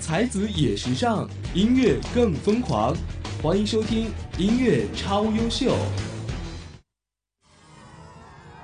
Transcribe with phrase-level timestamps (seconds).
[0.00, 2.96] 才子也时尚，音乐更疯狂。
[3.40, 5.76] 欢迎收听音乐超优秀。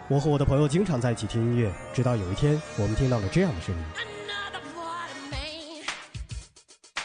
[0.08, 3.82] 我和我的朋友经常在一起听音乐，直到有一天，我们听到了这样的声音。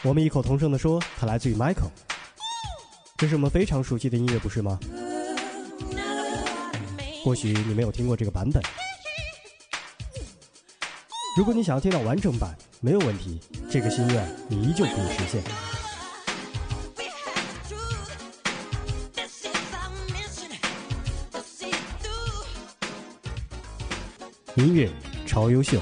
[0.01, 1.91] 我们异口同声地说，它来自于 Michael。
[3.15, 4.79] 这是我们非常熟悉的音乐，不是吗？
[7.23, 8.63] 或许你没有听过这个版本。
[11.37, 13.39] 如果你想要听到完整版，没有问题，
[13.69, 15.43] 这个心愿你依旧可以实现。
[24.55, 24.89] 音乐
[25.27, 25.79] 超优秀。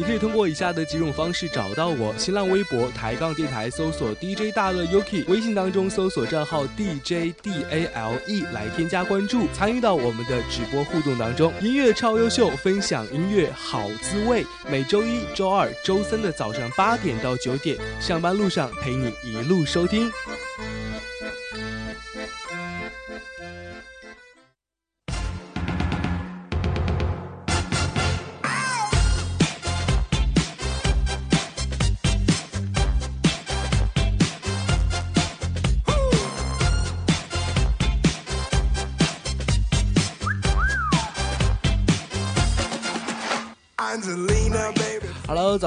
[0.00, 11.52] 你可以通过以下的几种方式找到我：新浪微博抬杠电台搜索 DJ 大乐 Yuki，微信当中搜索账号 DJ DALE 来添加关注，参与到我们的直播互动当中。
[11.60, 14.42] 音乐超优秀，分享音乐好滋味。
[14.70, 20.10] 每周一、周二、周三的早上八点到九点，上班路上陪你一路收听。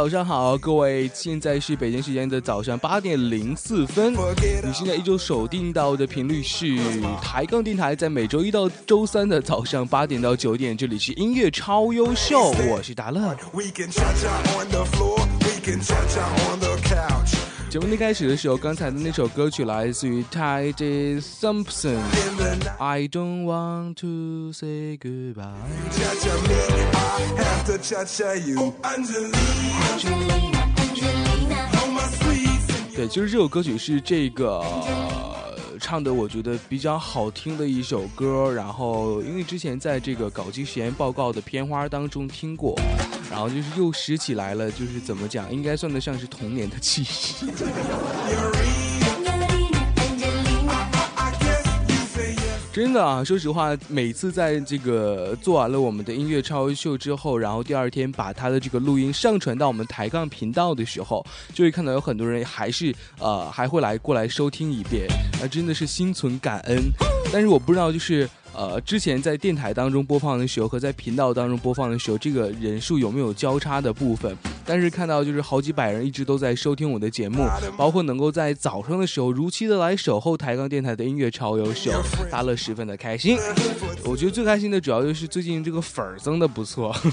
[0.03, 4.11] 早上好，各位，现在是北京时间的早上八点零四分。
[4.11, 6.75] 你现在一周锁定到的频率是
[7.21, 13.33] 抬杠电台，在每周一到周三的早上八点到九点，这里是音乐超优秀，我是达乐。
[17.73, 25.55] 节目一开始的时候，刚才的那首歌曲来自于 Ty J Simpson，I don't want to say goodbye。
[32.95, 34.63] 对，就是这首歌曲是这个。
[35.83, 42.79] 唱的我觉得比较好听的一首歌，然后因为之前在这个搞基实验报告的片花当中听过，
[43.29, 48.92] 然后就是又拾起来了，就是怎么讲，应该算得上是童年的记忆。
[52.73, 61.23] 真的啊，说实话，每次在这个做完了我们的音乐超秀之后，然后第二天把他的这个录音上传到我们抬杠频道的时候，
[61.53, 65.07] 就会看到有很多人还是呃还会来过来收听一遍，
[65.39, 66.79] 那真的是心存感恩。
[67.31, 68.27] 但是我不知道就是。
[68.55, 74.37] 呃，之前在电台当中播放的时候和在频道当中播放的时候，这个人数有没有交叉的部分？
[74.65, 77.45] 但是看到就是好几百人一直都在收听我的节目，
[77.75, 81.91] 包括能够在早上的时候如期的来守候台钢电台的音乐超优秀，
[82.29, 83.37] 大乐十分的开心。
[84.05, 86.95] 我觉得最开心的主要就是最近这个粉儿增的不错。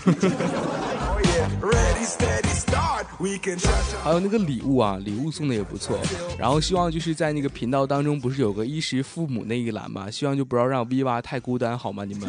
[4.02, 5.98] 还有那个礼物啊，礼物送的也不错。
[6.38, 10.10] 然后希望就是在那个频道当中，不是有个衣食父母那一栏嘛？
[10.10, 12.04] 希望就不要让 V 娃太孤单，好吗？
[12.04, 12.28] 你们。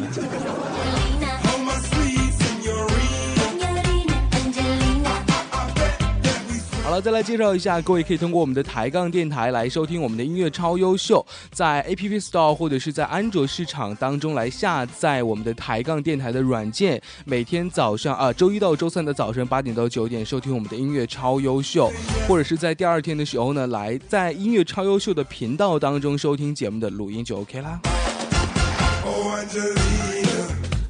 [6.92, 21.90] 了，再来介绍一下，各位可以通过我们的抬杠电台来收听我们的音乐超优秀，在 App Store 或者是在安卓市场当中来下载我们的抬杠电台的软件，每天早上啊，周一到周三的早晨八点到九点收听我们的音乐超优秀，
[22.28, 27.80] 或者是在第二天的时候呢，来在音乐超优秀的频道当中收听节目的录音就 OK 啦。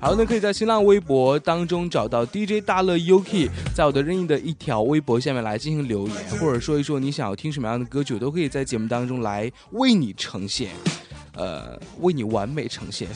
[0.03, 10.71] 好，那可以在新浪微博当中找到 DJ 大乐 UK，在我的任意的一条微博下面来进行留言，或者说一说你想要听什么样的歌曲，都可以在节目当中来为你呈现，
[11.35, 13.07] 呃，为你完美呈现。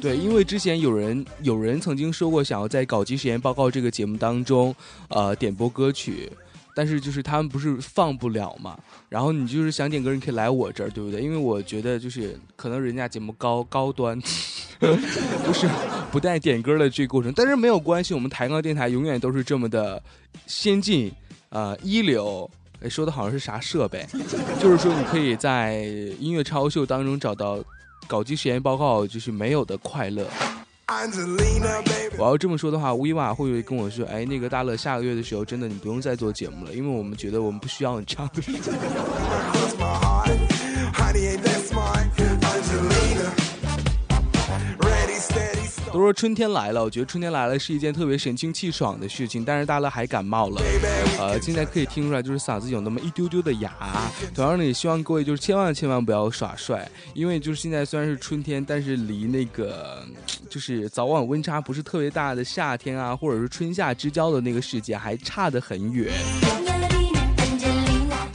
[0.00, 4.74] 对，因为之前有人有人曾经说过，想要在搞基实验报告这个节目当中，
[5.06, 6.28] 呃，点播歌曲。
[6.76, 8.76] 但是就是他们不是放不了嘛，
[9.14, 11.22] 然后你就是想点歌，你可以来我这儿，对不对？
[11.22, 14.20] 因为我觉得就是可能人家节目高高端，
[14.82, 15.68] 就是
[16.10, 17.32] 不带点歌的这个过程。
[17.36, 20.02] 但是没有关系，我们抬杠电台永远都是这么的
[20.48, 21.12] 先进，
[21.50, 22.50] 呃，一流。
[22.80, 24.04] 哎，说的好像是啥设备？
[24.60, 25.84] 就是说你可以在
[26.18, 27.62] 音乐超秀当中找到
[28.08, 30.26] 搞基实验报告就是没有的快乐。
[32.18, 38.28] 我要这么说的话，威瓦会不会跟我说：“哎，那个大乐，下个月的时候，真的你不用再做节目了，因为我们觉得我们不需要你唱。”
[45.94, 49.44] 都说春天来了，我觉得春天来了是一件特别神清气爽的事情。
[49.44, 50.60] 但是大乐还感冒了，
[51.20, 53.72] 呃，现在可以听出来就是嗓子有那么一丢丢的哑。
[54.34, 60.04] 同样呢，也希望各位就是千万千万不要耍帅，因为就是现在虽然是春天，但是离那个
[60.50, 66.12] 就是早晚温差不是特别大的夏天啊，或者是春夏之交的那个世界还差得很远。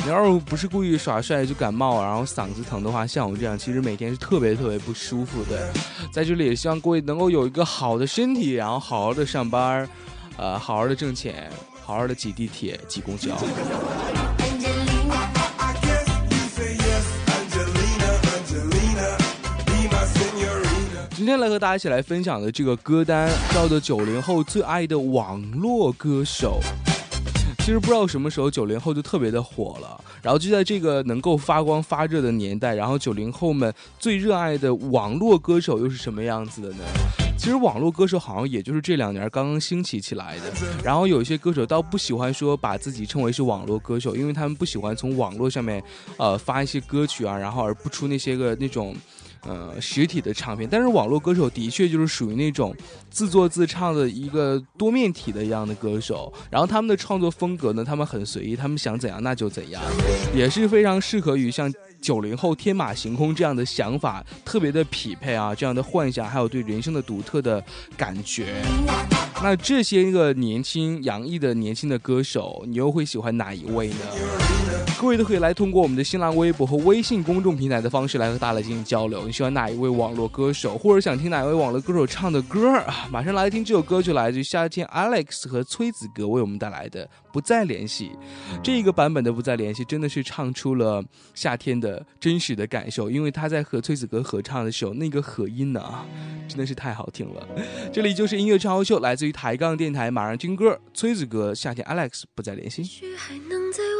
[0.10, 5.72] 你要是不是故意耍帅就感冒，然后嗓子疼的话，像我这样，其实每天是特别特别不舒服的。
[6.12, 9.88] 在这里也希望各位能够有一个好的身体，然后好好的上班，
[10.36, 11.48] 呃，好好的挣钱，
[11.86, 13.38] 好好的挤地铁、挤公交。
[21.12, 26.60] 今天来和大家一起来分享的这个歌单，叫做九零后最爱的网络歌手。
[27.60, 36.84] 其实不知道什么时候九零后就特别的火了，然后就在这个能够发光发热的年代，然后九零后们最热爱的网络歌手又是什么样子的呢？
[37.38, 40.52] 其实网络歌手好像也就是这两年刚刚兴起起来的，
[40.84, 45.84] 然后有一些歌手倒不喜欢说把自己称为是网络歌手，因为他们不喜欢从网络上面，
[46.18, 48.96] 呃发一些歌曲啊，然后而不出那些个那种。
[49.44, 52.76] 呃，实体的唱片，但是网络歌手的确就是属于那种
[53.10, 59.82] 自作自唱的一个多面体的一样的歌手，然后他们的创作风格呢，他们很随意，他们想怎样那就怎样，
[60.36, 67.64] 也是非常适合于像九零后天马行空这样的想法特别的匹配啊，这样的幻想，还有对人生的独特的
[67.96, 68.62] 感觉。
[69.42, 74.79] 那这些个年轻洋溢的年轻的歌手，你又会喜欢哪一位呢？
[75.00, 79.26] 各位都可以来通过我们的新浪微博和微信公众平台的方式来和大家进行交流。
[79.26, 83.08] 你喜欢哪一位网络歌手，或者想听哪一位网络歌手唱的歌啊？
[83.10, 88.12] 马上来听这首歌，就来自于夏天 Alex 和崔子格为我们带来的《不再联系》。
[88.62, 91.02] 这一个版本的《不再联系》真的是唱出了
[91.34, 95.82] 夏天的真实的感受，因为他在和崔子格合唱的时候，那个和音呢，
[96.46, 97.48] 真的是太好听了。
[97.94, 102.84] 这里就是音乐超秀，来自于抬杠电台，马上听歌，崔子格《夏天 Alex》不再联系。
[103.16, 103.82] 还能再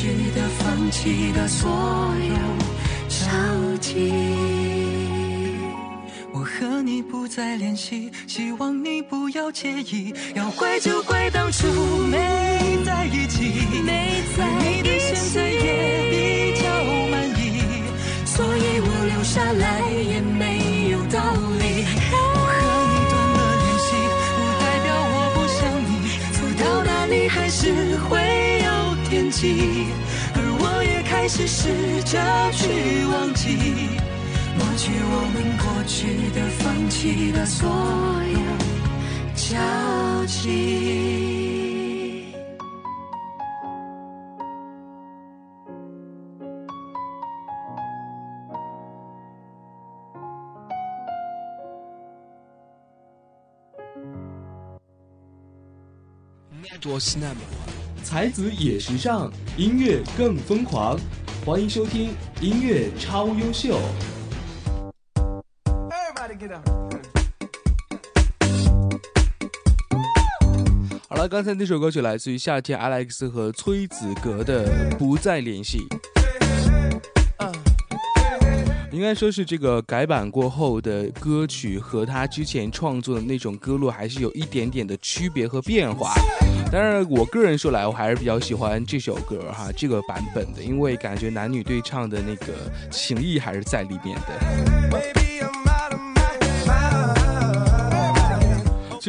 [0.00, 2.34] 去的、放弃的所有
[3.06, 4.10] 交集。
[6.32, 10.14] 我和你不再联系，希望你不要介意。
[10.34, 11.66] 要怪就怪当初
[12.10, 12.16] 没
[31.40, 32.68] 也开始试着去
[33.06, 33.56] 忘记，
[34.58, 37.66] 抹去我们过去的、放弃的所
[38.30, 38.38] 有
[39.34, 39.56] 交
[40.26, 41.08] 集。
[58.02, 60.98] 才子也时尚，音乐更疯狂，
[61.42, 63.80] 欢迎收听音乐超优秀。
[71.08, 75.78] 好了，刚才那首歌曲来自于夏天 Alex 和崔子格的《不再联系》。
[78.92, 86.12] 应该说是这个改版过后的歌曲和他之前创作的那种歌路还是有一点点的区别和变化。
[86.70, 92.52] 当然，我个人说来，我还是比较喜欢这首歌哈，这个版本的，因为感觉男女对唱的那个
[92.90, 95.29] 情谊还是在里面的。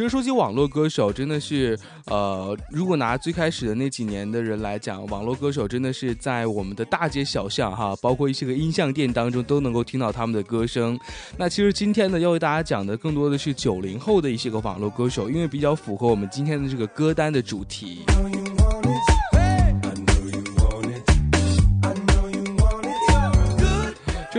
[0.02, 10.98] 其实说起网络歌手，真的是，呃，如果拿最开始的那几年的人来讲，网络歌手真的是在我们的大街小巷哈，包括一些个音像店当中都能够听到他们的歌声。
[11.36, 18.00] 那其实今天呢，要为大家讲的更多的是九零后的一些个网络歌手，因为比较符合我们今天的这个歌单的主题。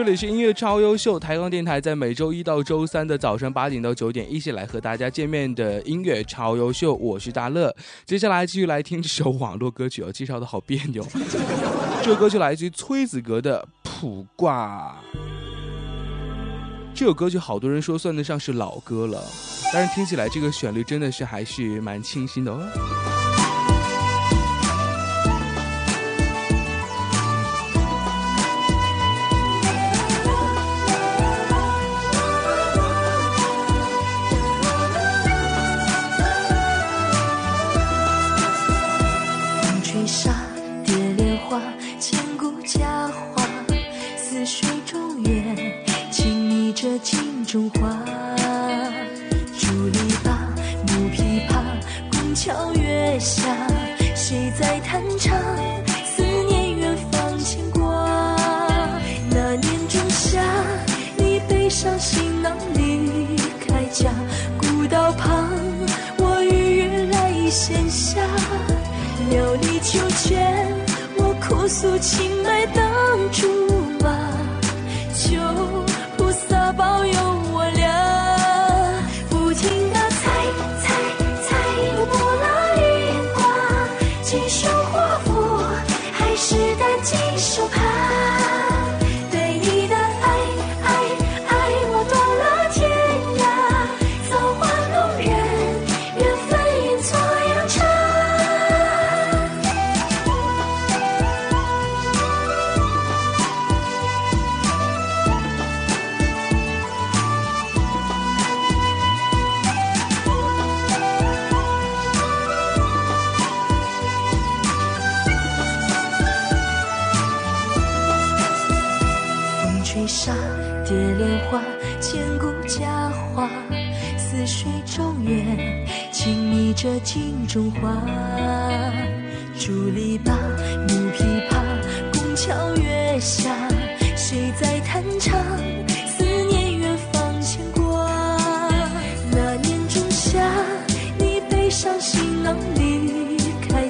[0.05, 7.74] 这里是音乐超优秀台钢电台，在每周一到周三的早上八点到九点，一起来和大家见面的音乐超优秀，我是大乐。
[8.05, 11.07] 接下来继续来听这首网络歌曲哦，介绍的好别扭。
[12.03, 13.65] 这首歌曲来自于崔子格的
[14.01, 14.98] 《卜卦》。
[16.93, 19.24] 这首歌曲好多人说算得上是老歌了，
[19.72, 22.60] 但是听起来这个旋律真的是还是蛮清新的哦。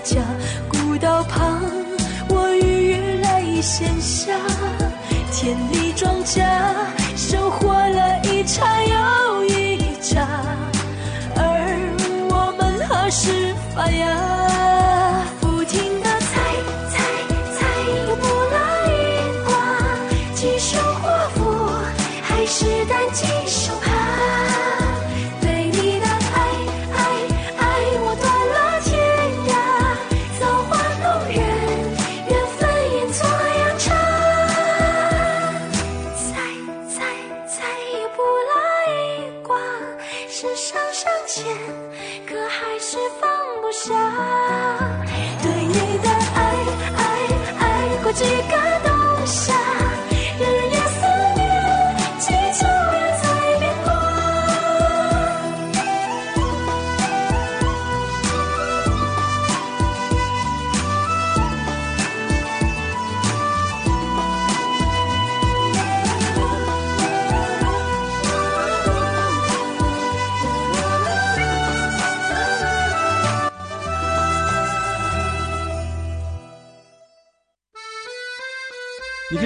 [0.03, 0.21] 家，
[0.67, 1.61] 古道旁，
[2.27, 4.33] 我与月来闲暇，
[5.31, 6.43] 田里庄稼，
[7.15, 10.27] 收获了一茬又一茬。
[11.35, 11.39] 而
[12.29, 14.05] 我们何时发芽，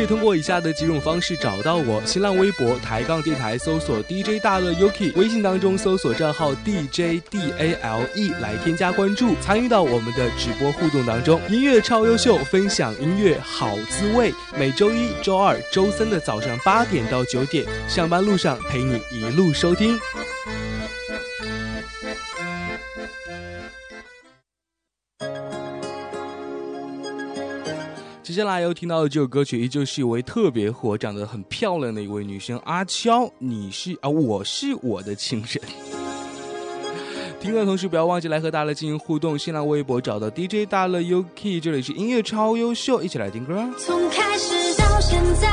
[0.07, 11.41] 通过以下的几种方式找到我：新浪微博抬杠电台搜索 DJ 大乐 Yuki，微信当中搜索账号 DJ DALE 来添加关注，参与到我们的直播互动当中。
[11.49, 14.33] 音乐超优秀，分享音乐好滋味。
[14.57, 19.99] 每周一、周二、周三的早上八点到九点，上班路上陪你一路收听。
[28.37, 33.27] 接下来又听到的这首歌曲，依旧是一位特别火、长得很漂亮的一位女生阿悄。
[33.39, 35.59] 你是啊，我是我的情人。
[37.41, 43.67] 听歌的同时不要忘记来和大乐进行互动，新浪微博找到 DJ 大乐 UK，这里是音乐超优秀，一起来听歌。
[43.79, 45.49] 从开始到现在，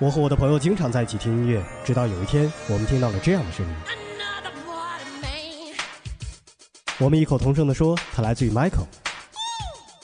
[0.00, 3.74] 我和我的朋友经常在一起听音乐，直到有一天，我们听到了这样的声音。
[6.98, 8.86] 我们异口同声地说，它来自于 Michael。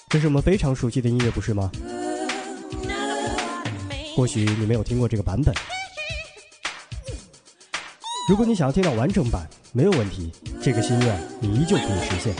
[0.08, 1.70] 这是我们非常熟悉的音乐，不是吗？
[4.16, 5.54] 或许你没有听过这个版本。
[8.28, 12.34] 如果你想要听到完整版，没有问题，这个心愿你依旧可以实现。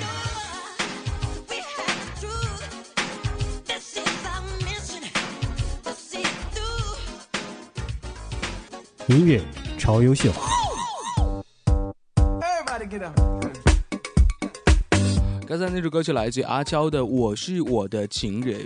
[9.09, 9.39] 音乐
[9.77, 10.33] 超优秀。
[15.47, 18.65] 刚才那首歌曲来自阿娇的《我是我的情人》。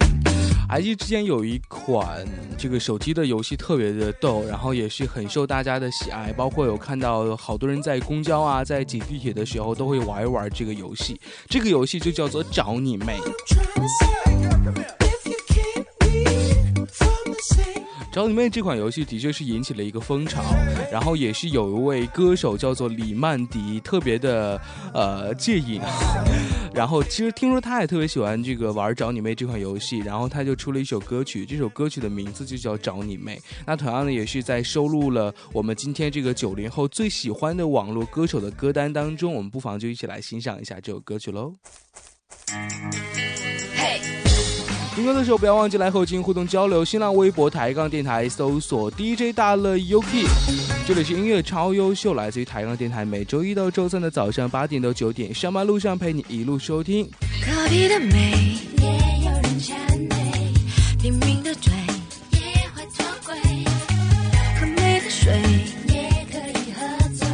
[0.71, 2.25] IG 之前有一款
[2.57, 11.21] 这个手机的游戏特别的逗，然后也是很受大家的喜爱，包括有看到好多人在公交啊，在挤地铁的时候都会玩一玩这个游戏。
[11.49, 13.19] 这个游戏就叫做找你妹。
[18.19, 20.43] 找你妹这款游戏的确是引起了一个风潮，
[20.91, 24.61] 然后也是有一位歌手叫做李曼迪，特别的
[24.93, 25.81] 呃介意。
[26.75, 33.41] 然后其实听说他也特别喜欢这个玩找你妹这款游戏，然后他就出了一首歌曲，这首歌曲的名字就叫找你妹。
[33.65, 41.55] 那同样的也是在收录了我们今天这个九零后最喜欢的网络歌手的歌单当中，我们不妨就一起来欣赏一下这首歌曲喽。
[44.99, 50.27] 听歌的时候不要忘记来和我进行互动交流，新浪微博抬杠电台搜索 DJ 大乐 UK，
[50.89, 57.09] 这里是音乐超优秀，来自于抬杠电台，每周一到周三的早上八点到九点，上班路上陪你一路收听。
[57.47, 58.89] 隔壁的美也
[59.25, 59.77] 有人赞
[60.11, 60.53] 美，
[61.01, 61.73] 拼命的追
[62.33, 62.41] 也
[62.75, 63.37] 会错轨，
[64.59, 65.33] 很美的水
[65.87, 67.29] 也可以喝醉，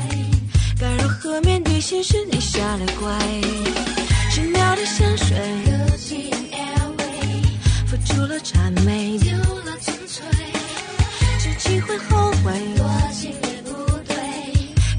[0.79, 2.27] 该如何面对现实？
[2.31, 3.19] 你下了怪，
[4.31, 5.74] 十秒的香水。
[8.45, 10.23] 谄媚，丢了纯粹，
[11.39, 13.73] 知己会后悔，多情也不
[14.07, 14.15] 对，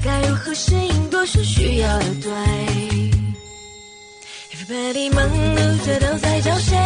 [0.04, 2.32] 该如何适应多数需要的对
[4.52, 6.76] ？Everybody 忙碌着都在找谁？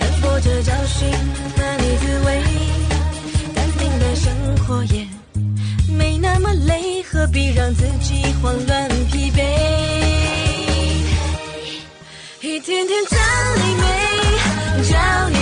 [0.00, 1.08] 奔波着找寻
[1.56, 2.42] 哪里滋味？
[3.54, 5.06] 淡定的生活也
[5.96, 9.40] 没那么累，何必让自己慌乱疲惫？
[12.40, 13.16] 一天天找
[13.62, 13.84] 你美。
[14.88, 14.94] 找
[15.30, 15.35] 你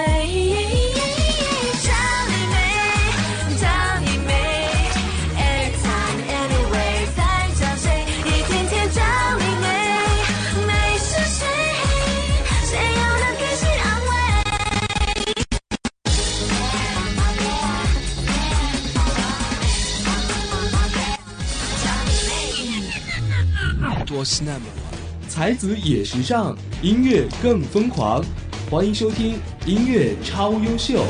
[24.06, 24.66] 多西那么，
[25.28, 28.24] 才子也时尚，音乐更疯狂。
[28.70, 31.06] 欢迎收听音乐超优秀。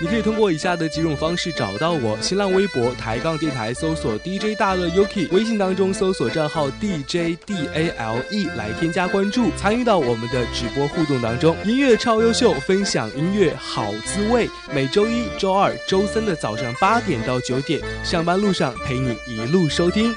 [0.00, 11.54] 你可以通过以下的几种方式找到我：新浪微博抬杠电台搜索 DJ 大乐 Yuki，微信当中搜索账号 DJ DALE 来添加关注，参与到我们的直播互动当中。
[11.66, 14.48] 音乐超优秀，分享音乐好滋味。
[14.72, 20.14] 每周一、周二、周三的早上八点到九点，上班路上陪你一路收听。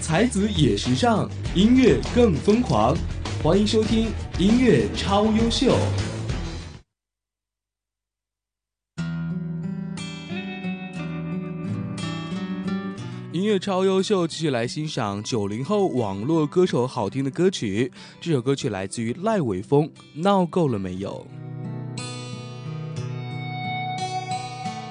[0.00, 2.96] 才子也时尚，音乐更疯狂。
[3.42, 5.76] 欢迎收听音乐超优秀。
[13.32, 17.92] 音乐超优秀，继续来欣赏九零后网络歌手好听的歌曲。
[18.18, 21.26] 这首歌曲来自于赖伟峰，《闹够了没有》。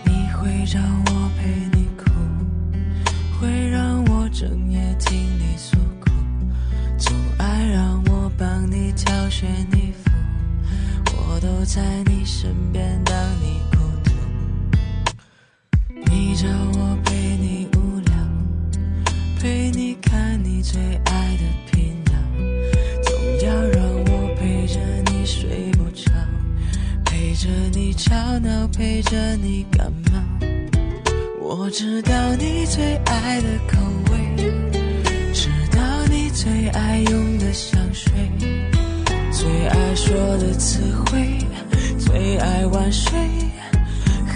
[0.06, 1.18] 你会让我
[3.39, 6.12] 会让我整夜听你诉苦，
[6.97, 10.12] 总爱让我帮你挑选衣服，
[11.15, 14.12] 我都在你身边当你孤独。
[16.12, 18.13] 你找我陪你无聊，
[19.39, 22.12] 陪你看你最爱的频道，
[23.02, 24.82] 总要让我陪着
[25.13, 26.12] 你睡不着，
[27.06, 30.19] 陪着你吵闹，陪着你感冒。
[31.51, 33.81] 我知道你最爱的口
[34.12, 34.53] 味，
[35.33, 38.13] 知道你最爱用的香水，
[39.31, 41.39] 最爱说的词汇，
[41.97, 43.17] 最爱晚睡，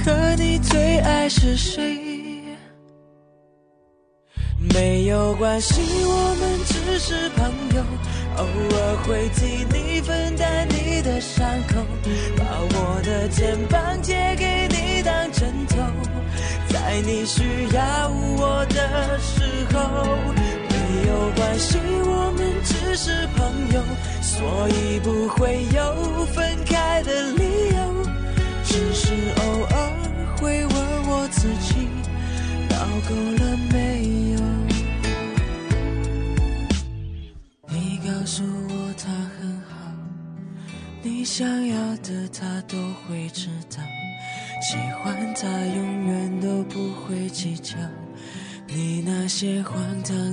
[0.03, 1.99] 和你最爱是谁？
[4.73, 7.45] 没有关系，我们只是朋
[7.75, 7.83] 友，
[8.37, 11.75] 偶尔会替你分担你的伤口，
[12.35, 15.77] 把我的肩膀借给你当枕头，
[16.85, 17.41] 在你需
[17.73, 19.41] 要我的时
[19.73, 19.79] 候。
[20.69, 23.81] 没有关系，我们只是朋友，
[24.21, 28.02] 所以不会有分开的理由，
[49.35, 50.32] 些荒唐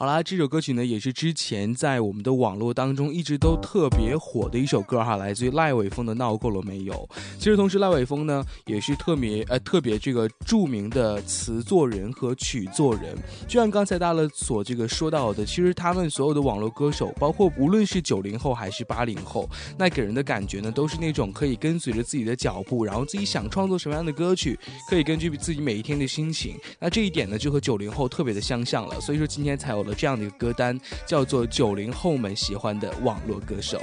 [0.00, 6.94] 好啦，这首歌曲呢也是之前在我们的网络当中一直都特别火的一首歌哈，来自于赖伟峰的《闹够了没有》。
[7.36, 13.14] 其实同时，赖伟峰呢也是特别呃特别这个著名的词作人和曲作人。
[13.46, 24.58] 就像刚才大乐所这个说到的，其实他们所有的网络歌手，包括无论是九零后还是八零后，那给人的感觉呢都是那种可以跟随着自己的脚步，然后自己想创作什么样的歌曲，
[24.88, 26.56] 可以根据自己每一天的心情。
[26.78, 28.98] 那这一点呢就和九零后特别的相像了。
[28.98, 29.89] 所以说今天才有了。
[29.94, 33.80] 这样的一个歌单叫做九零后们喜欢的网络歌手。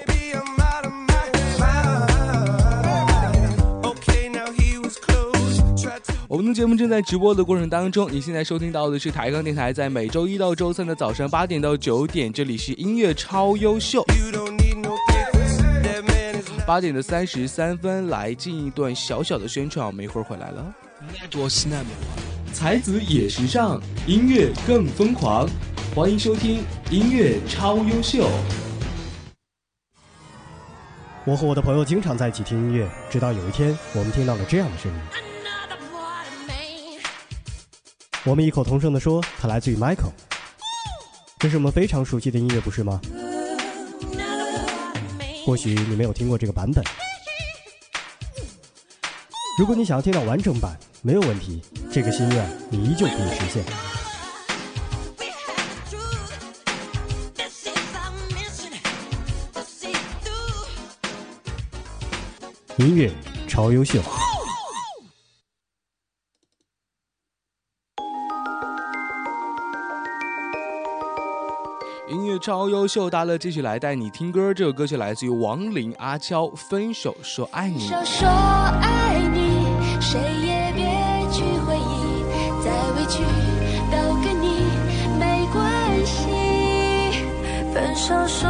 [6.29, 14.05] 我们的节目正在直播的过程当中，你现在收听到的是台钢电台，在每周一到周三的早上八点到九点，这里是音乐超优秀。
[16.67, 20.75] 八点的三十三分，来进一段小小的宣传，我们一会儿回来了。
[22.53, 25.47] 才子也时尚，音乐更疯狂。
[25.97, 28.29] 欢迎收听音乐超优秀。
[31.25, 34.99] 我和我的朋友经常在一起听音乐，直到有一天，我们听到了这样的声音。
[38.25, 40.11] 我们异口同声地说，它来自于 Michael。
[41.39, 43.01] 这是我们非常熟悉的音乐，不是吗？
[45.47, 46.83] 或许你没有听过这个版本。
[49.57, 51.59] 如果你想要听到完整版，没有问题，
[51.91, 53.86] 这个心愿你依旧可以实现。
[62.77, 63.11] 音乐
[63.47, 63.99] 超优秀，
[72.07, 74.53] 音乐超优秀，大乐继续来带你听歌。
[74.53, 77.87] 这首歌曲来自于王林阿娇，《分手说爱你》。
[77.89, 79.65] 分手说爱你，
[79.99, 80.85] 谁也别
[81.33, 82.21] 去回忆，
[82.63, 83.23] 再委屈
[83.89, 84.69] 都跟你
[85.17, 86.29] 没关系。
[87.73, 88.47] 分手说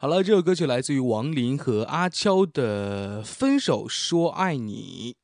[0.00, 5.16] 好了，这首歌曲来自于王林和阿悄的《分手说爱你》。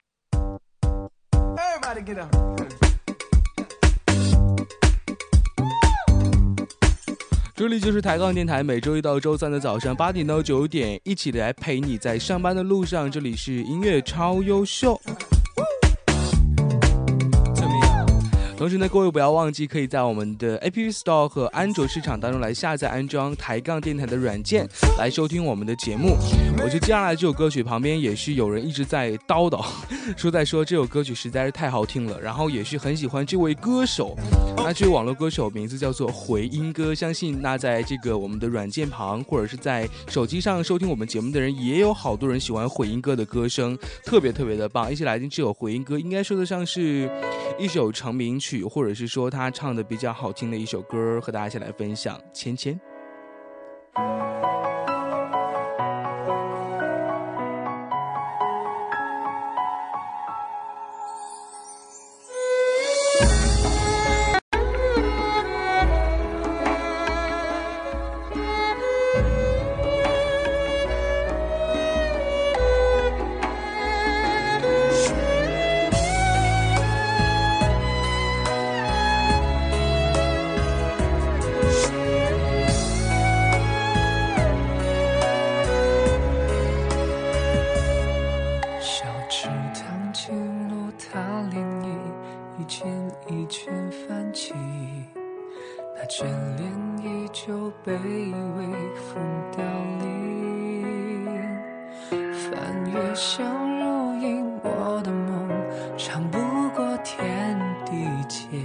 [7.54, 13.08] 这里就是抬杠电台，每周一到周三的早上八点到九点，一起来陪你在上班的路上。
[13.08, 15.00] 这里是音乐超优秀。
[18.64, 26.16] 同时呢，各位不要忘记，可以在我们的 App Store 和安卓市场当中来下载安装抬杠电台的软件，来收听我们的节目。
[26.56, 29.62] 我觉得接下来这首歌曲旁边也是有人一直在叨叨，
[30.16, 34.16] 说在说这首歌曲实在是太好听了，然后也是很喜欢这位歌手。
[34.56, 44.90] 那这位网络歌手名字叫做回音哥，相信那在这个我们的软件旁或者是在手机上收听我们节目的人，也有好多人喜欢回音哥的歌声，特别特别的棒。
[44.90, 47.10] 一起来听这首回音歌，应该说得上是
[47.58, 48.53] 一首成名曲。
[48.62, 52.20] 或者是说他唱的比较好听的一首歌，和大家一起来分享。
[52.32, 52.78] 芊芊。
[96.56, 96.70] 恋
[97.02, 97.98] 依旧被微
[98.94, 99.22] 风
[99.52, 99.62] 凋
[100.00, 101.26] 零，
[102.32, 102.50] 翻
[102.92, 103.44] 越相
[103.78, 105.48] 濡以沫的梦，
[105.96, 106.38] 长不
[106.74, 107.92] 过天地
[108.28, 108.60] 间，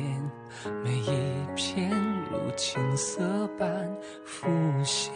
[0.84, 1.12] 每一
[1.56, 1.90] 片
[2.32, 3.68] 如青涩般
[4.26, 4.48] 浮
[4.84, 5.14] 现。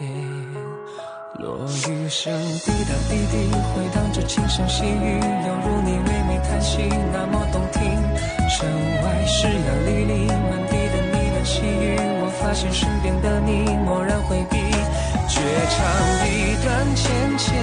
[1.40, 2.32] 落雨声
[2.64, 7.82] 滴答滴滴，回荡着轻声细语，犹如你微微叹息，那么动听。
[8.48, 8.68] 城
[9.02, 9.52] 外湿呀
[9.84, 10.73] 沥沥，满天。
[11.44, 14.56] 细雨我发现身边的你漠然回避
[15.28, 15.84] 绝唱
[16.26, 17.04] 一段芊
[17.36, 17.54] 芊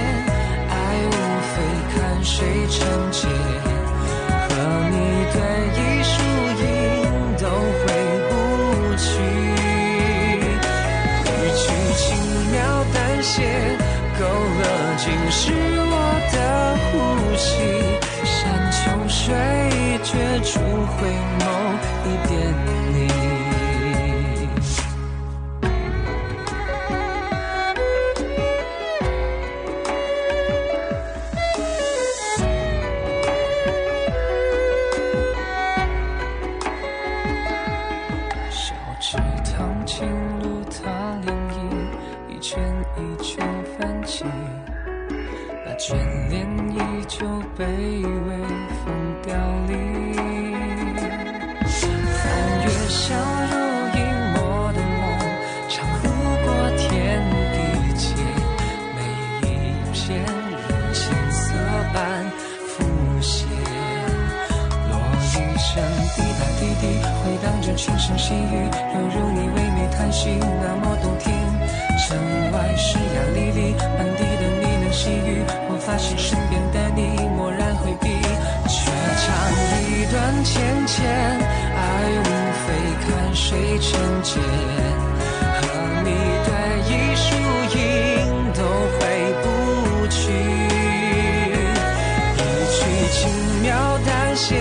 [0.70, 0.74] 爱
[1.10, 1.14] 无
[1.50, 1.54] 非
[1.90, 2.78] 看谁成
[3.10, 3.28] 茧
[4.48, 4.54] 和
[4.88, 4.96] 你
[5.32, 5.36] 对
[5.74, 6.14] 弈输
[6.62, 6.64] 赢
[7.38, 7.44] 都
[7.82, 7.84] 回
[8.28, 8.30] 不
[8.96, 9.10] 去。
[11.26, 11.28] 一
[11.58, 11.62] 曲
[11.96, 12.02] 轻
[12.52, 12.54] 描
[12.94, 13.34] 淡写
[14.16, 14.62] 勾勒
[14.96, 15.42] 尽是
[15.90, 15.94] 我
[16.32, 16.36] 的
[16.86, 16.92] 呼
[17.36, 17.50] 吸
[18.24, 18.32] 山
[18.70, 19.34] 穷水
[20.04, 20.10] 绝
[20.44, 21.08] 处回
[21.40, 21.42] 眸
[83.52, 83.92] 谁成
[84.22, 84.40] 茧？
[85.60, 85.62] 和
[86.04, 86.08] 你
[86.46, 86.48] 对
[86.88, 87.22] 弈，输
[87.76, 87.78] 赢
[88.54, 88.58] 都
[88.96, 88.98] 回
[89.42, 89.44] 不
[90.08, 90.16] 去。
[92.38, 92.40] 一
[92.72, 92.74] 曲
[93.12, 93.20] 轻
[93.60, 93.68] 描
[94.06, 94.56] 淡写，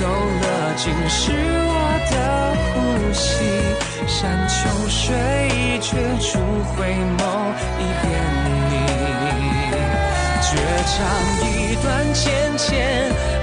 [0.00, 0.44] 勾勒
[0.76, 1.72] 尽是我
[2.10, 2.12] 的
[2.74, 2.74] 呼
[3.12, 3.22] 吸。
[4.08, 4.58] 山穷
[4.88, 4.98] 水
[5.80, 5.88] 绝
[6.20, 6.40] 处，
[6.74, 6.76] 回
[7.18, 7.22] 眸
[7.78, 8.04] 一遍
[8.68, 8.74] 你，
[10.42, 10.50] 绝
[10.90, 10.96] 唱
[11.46, 11.46] 一
[11.84, 12.26] 段芊
[12.58, 12.66] 芊。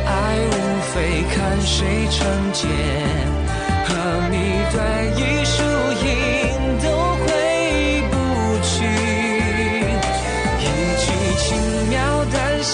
[0.06, 0.10] 爱
[0.52, 0.54] 无
[0.92, 0.94] 非
[1.34, 2.68] 看谁成茧。
[3.88, 3.90] 和
[4.32, 4.36] 你
[4.72, 4.76] 对
[5.16, 5.58] 弈输
[6.04, 6.08] 赢
[6.82, 6.86] 都
[7.22, 7.26] 回
[8.12, 8.14] 不
[8.64, 8.74] 去
[10.60, 10.64] 一
[10.98, 11.04] 曲
[11.38, 11.46] 轻
[11.90, 11.94] 描
[12.26, 12.74] 淡写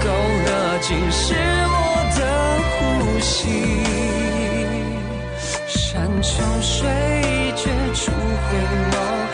[0.00, 0.06] 勾
[0.46, 0.48] 勒
[0.82, 1.76] 尽是我
[2.18, 2.20] 的
[2.74, 2.78] 呼
[3.20, 3.38] 吸。
[5.66, 6.76] 山穷水
[7.56, 7.62] 绝
[7.94, 8.48] 处回
[8.90, 9.27] 眸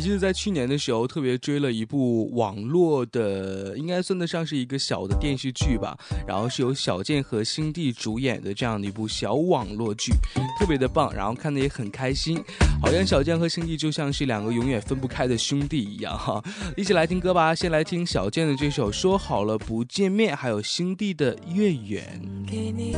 [0.00, 5.94] 还记得在去年的时候，特别追了一部网络的，应该算得上是一个小的电视剧吧。
[6.26, 10.10] 然后是由小健和星弟主演的这样的一部小网络剧，
[10.58, 12.42] 特别的棒，然后看的也很开心。
[12.80, 16.42] 好像小健和星弟就像是两个永远分不开的兄弟一样哈。
[16.78, 22.18] 一起来听歌吧，先来听小健的这首《说好了不见面》，还有新地的《月圆》。
[22.50, 22.96] 给你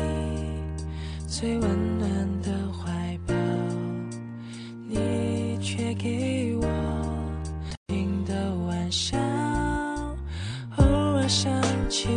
[1.27, 2.09] 最温暖
[2.43, 3.35] 的怀抱，
[4.89, 6.32] 你却给
[8.93, 9.17] 笑。
[10.77, 11.51] 偶尔想
[11.89, 12.09] 起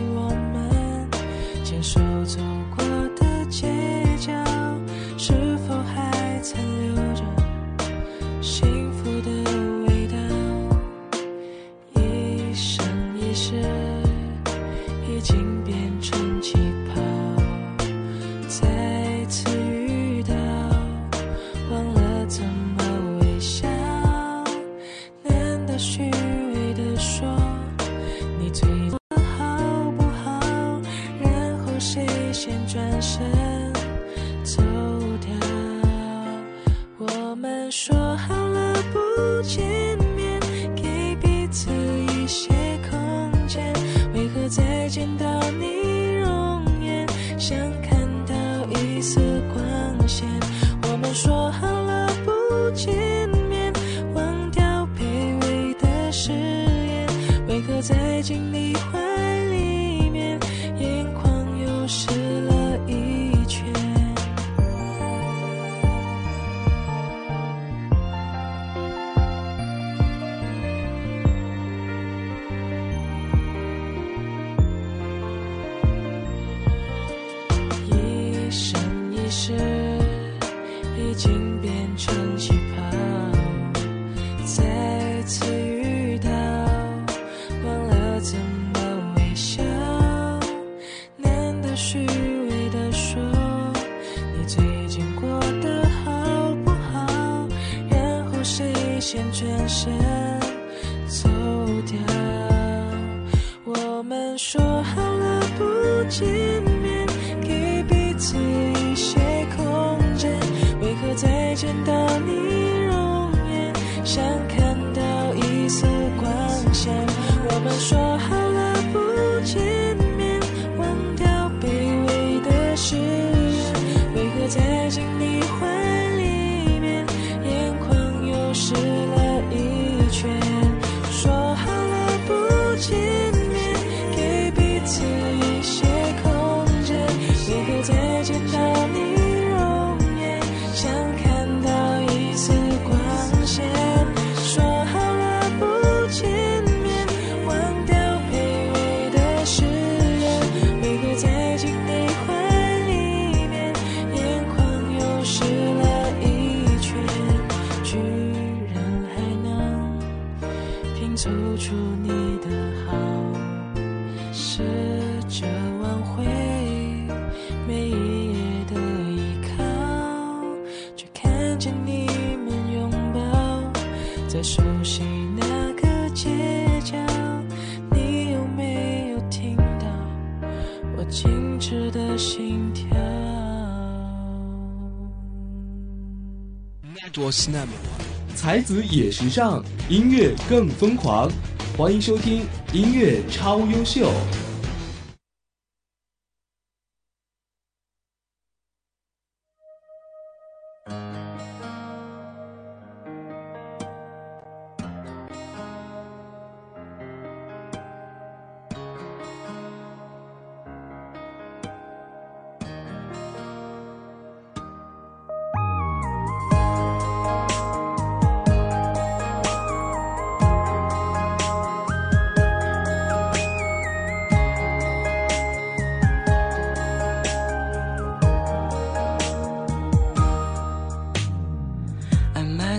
[188.36, 191.30] 才子也时尚，音乐更疯狂。
[191.78, 192.44] 欢迎收听
[192.74, 194.12] 音乐超优秀。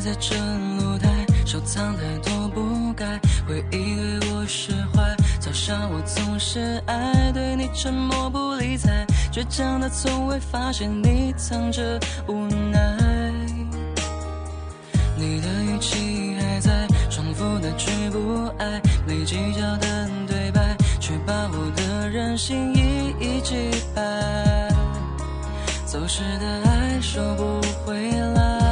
[0.00, 0.36] 在这
[0.78, 1.08] 露台，
[1.44, 3.18] 收藏太多不该，
[3.48, 5.02] 回忆对我释怀。
[5.40, 12.96] 早上我总是爱对你沉默不理睬，倔强的从未发现你藏着无奈。
[15.16, 24.02] 你的语气还在，重复的句不爱，没计较的对白，却把我的任性一一击败。
[25.86, 28.65] 走失的爱收不回来，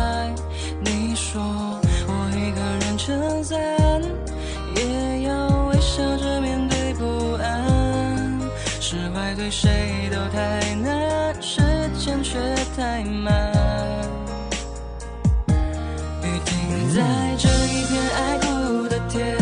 [9.44, 11.60] 对谁都太难，时
[11.98, 12.38] 间却
[12.74, 13.52] 太慢。
[16.22, 17.02] 雨停在
[17.36, 19.36] 这一片爱哭的天，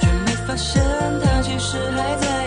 [0.00, 0.80] 却没发现
[1.20, 2.46] 它其实还在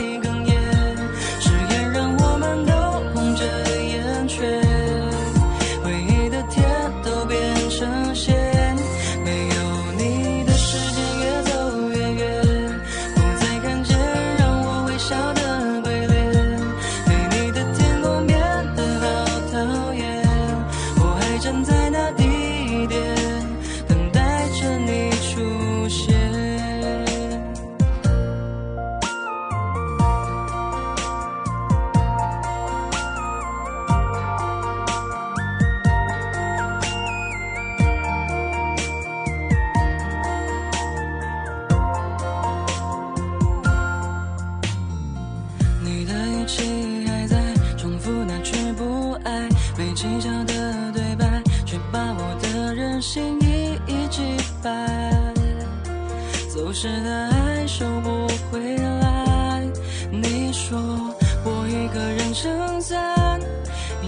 [62.40, 63.40] 撑伞，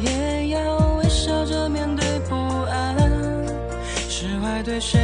[0.04, 2.96] 也要微笑着面对不安。
[4.08, 5.00] 释怀对谁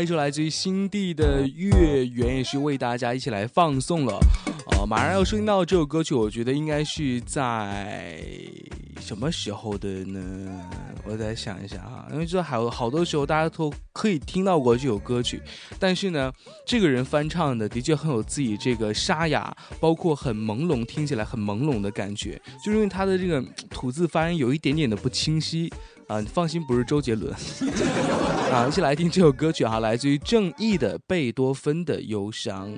[0.00, 4.18] 一首来自于新地的《月圆》也是为大家一起来放送了。
[4.72, 8.20] 呃，马上要收听到这首歌曲，我觉得应该是在
[9.00, 10.60] 什么时候的呢？
[11.04, 15.40] 我再想一想哈，因为这还有好多时候大家都可以听到过这首歌曲，
[15.78, 16.32] 但是呢，
[16.66, 23.40] 这个人翻唱的的确很有自己这个沙哑，包括很朦胧，听起来很朦胧的感觉，就是因为他的这个
[23.70, 25.72] 吐字发音有一点点的不清晰。
[26.06, 27.34] 啊，你放心，不是周杰伦。
[28.52, 32.72] 啊，一起来听这首歌曲哈，来自于正义的贝多芬的忧伤。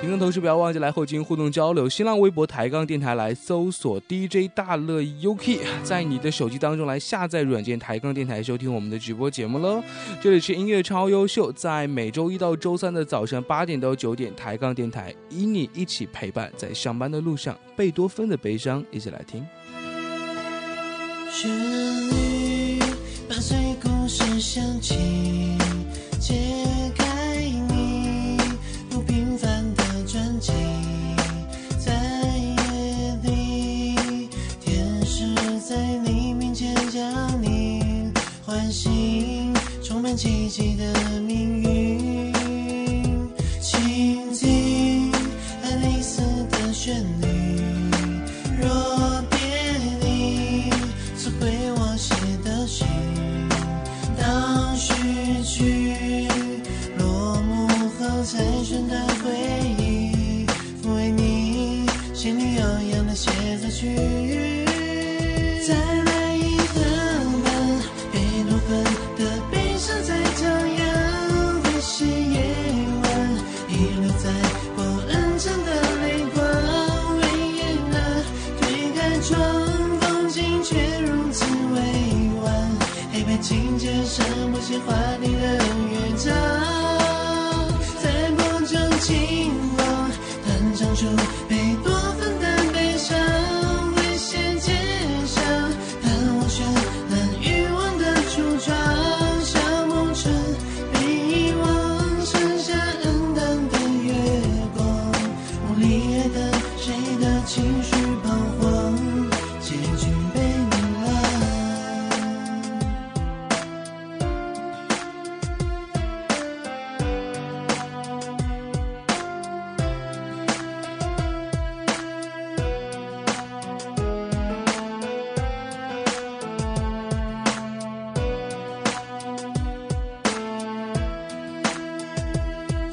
[0.00, 9.80] 听众同时不要忘记来后进行互动交流，新浪微博抬杠电台来搜索 DJ 大乐 UK，在你的手机当中来下载软件抬杠电台收听我们的直播节目喽。
[10.20, 17.56] 这里是音乐超优秀，在每周一到周三的早上八点到九点，抬杠电台与你一起陪伴在上班的路上。
[17.76, 19.46] 贝多芬的悲伤，一起来听。
[21.30, 22.63] 旋律
[23.34, 24.94] 伴随故事响起，
[26.20, 26.36] 揭
[26.96, 27.34] 开
[27.68, 28.38] 你
[28.88, 30.52] 不平凡的传奇。
[31.76, 31.92] 在
[32.28, 34.28] 夜里，
[34.60, 35.34] 天使
[35.68, 35.74] 在
[36.04, 38.12] 你面前将你
[38.46, 40.94] 唤醒，充满奇迹的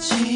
[0.02, 0.31] 情。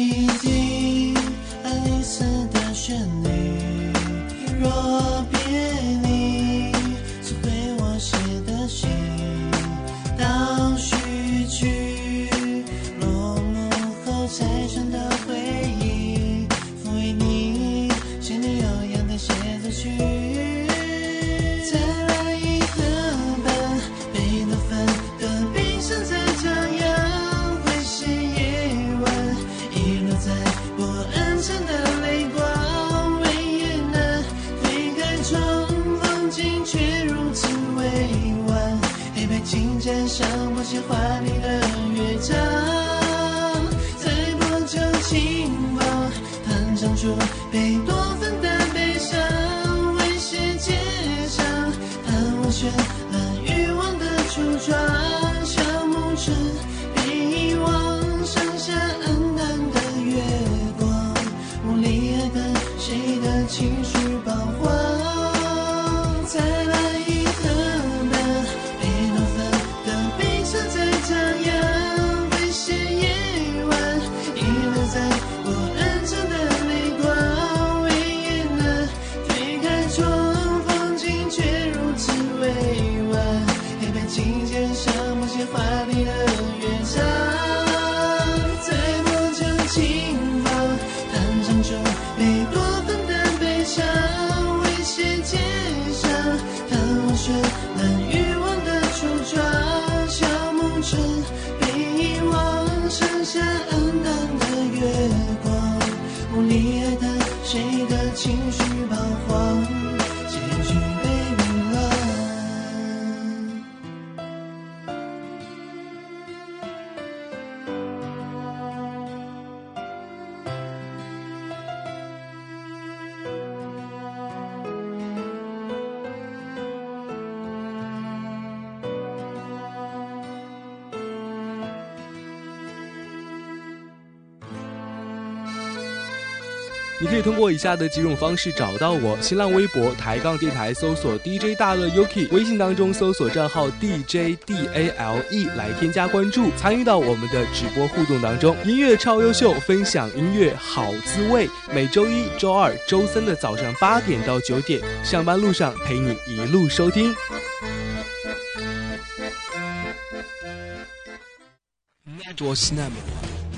[137.06, 148.56] 你可以通过以下的几种方式找到我：新浪微博抬杠电台搜索 DJ 大乐 Yuki，微信当中搜索账号 DJ DALE 来添加关注，参与到我们的直播互动当中。
[148.64, 151.48] 音乐超优秀，分享音乐好滋味。
[151.72, 157.14] 每周一、周二、周三的早上八点到九点，上班路上陪你一路收听。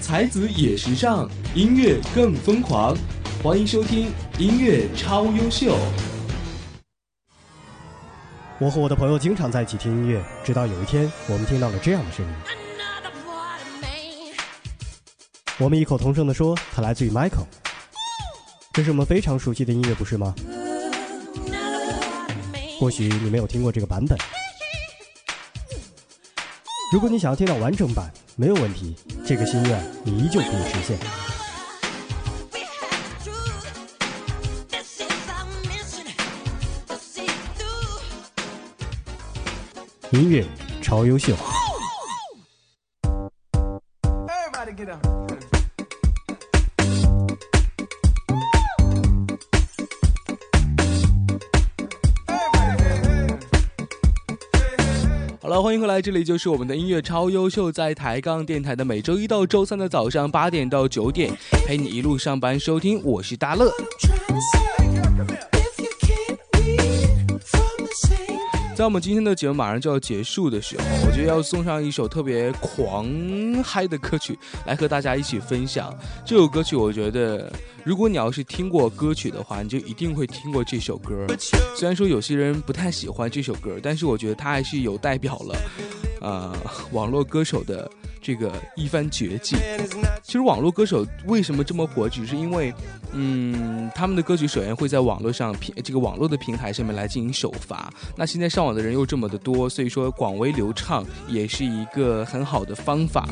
[0.02, 2.94] 才子也时尚，音乐更疯狂。
[3.40, 5.78] 欢迎收听音乐超优秀。
[8.58, 12.32] 我和我的朋友经常在一起听音乐，直到有一天，我们听到了这样的声音。
[15.56, 17.46] 我们异口同声地说，它来自于 Michael。
[18.72, 20.34] 这是我们非常熟悉的音乐，不是吗？
[22.80, 24.18] 或许你没有听过这个版本。
[26.92, 30.98] 如果你想要听到完整版，没有问题，这个心愿你依旧可以实现。
[40.10, 40.42] 音乐
[40.80, 41.34] 超优秀。
[44.26, 45.06] Everybody get up.
[55.42, 61.30] 好了，欢迎回来，这里就是我们的音乐超优秀，在抬杠电台的每周一到周三的早上八点到九点，
[61.66, 63.70] 陪你一路上班收听，我是大乐。
[68.78, 73.10] 在我们今天的节目马上就要结束的时候，我觉得要送上一首特别狂
[73.60, 75.92] 嗨的歌曲来和大家一起分享。
[76.24, 77.52] 这首歌曲，我觉得
[77.82, 81.26] 如果你要是听过歌曲的话，你就一定会听过这首歌。
[81.74, 85.58] 虽然说有些人不太喜欢这首歌，但是我觉得它还是有代表了，
[86.20, 86.52] 呃，
[86.92, 87.90] 网络歌手的
[88.20, 89.56] 这个一番绝技。
[90.22, 92.72] 其实网络歌手为什么这么火，只是因为，
[93.12, 97.90] 嗯，他们的歌曲首先会在网络上平这个网络的平台上面来进行首发。
[98.16, 103.28] 那现在上网的人又这么的多，所以说广为流畅也是一个很好的方法。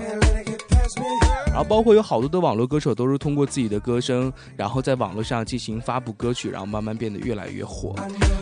[1.47, 7.95] 然后包括有好多的网络歌手都是通过自己的歌声，然后在网络上进行发布歌曲，然后慢慢变得越来越火。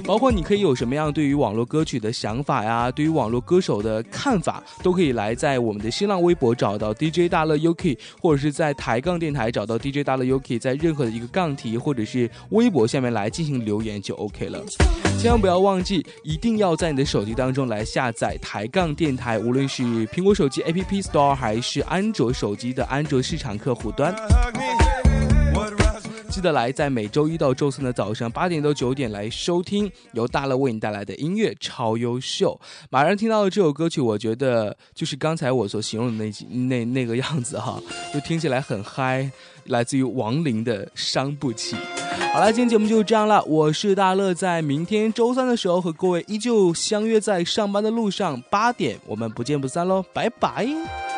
[0.04, 14.60] 包括你可以有什么样对于网络歌曲的想法呀，对于网络歌手的看法，都可以来在我们的新浪微博找到 DJ 大乐 UK，或者是在抬杠电台找到 DJ 大乐 UK，在任何的一个杠题或者是微博下面来进行留言就 OK 了。
[15.18, 24.14] 千万不要忘记，一定要在你的手机当中来下载抬杠电台，无论是苹果手机 App Store 还是安卓手机的安卓市场客户端。
[26.28, 32.60] 记得来在每周一到周三的早上八点到九点来收听由大乐为你带来的音乐超优秀。
[32.90, 37.80] 马上听到的这首歌曲，我觉得就是刚才我所形容的那几那那个样子哈，
[38.12, 39.30] 就听起来很嗨，
[39.66, 41.76] 来自于王琳的《伤不起》。
[42.32, 51.13] 好了，今天节目就这样了，我是大乐，在明天周三的时候和各位依旧相约在上班的路上，八点我们不见不散喽，拜拜。